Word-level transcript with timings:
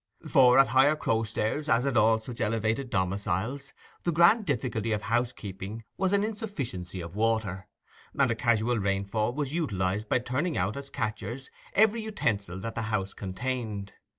For 0.27 0.57
at 0.57 0.69
Higher 0.69 0.95
Crowstairs, 0.95 1.69
as 1.69 1.85
at 1.85 1.95
all 1.95 2.19
such 2.19 2.41
elevated 2.41 2.89
domiciles, 2.89 3.71
the 4.03 4.11
grand 4.11 4.47
difficulty 4.47 4.93
of 4.93 5.03
housekeeping 5.03 5.83
was 5.95 6.11
an 6.11 6.23
insufficiency 6.23 7.01
of 7.01 7.13
water; 7.15 7.67
and 8.17 8.31
a 8.31 8.33
casual 8.33 8.79
rainfall 8.79 9.31
was 9.33 9.53
utilized 9.53 10.09
by 10.09 10.17
turning 10.17 10.57
out, 10.57 10.75
as 10.75 10.89
catchers, 10.89 11.51
every 11.73 12.01
utensil 12.01 12.59
that 12.61 12.73
the 12.73 12.81
house 12.89 13.13
contained. 13.13 13.93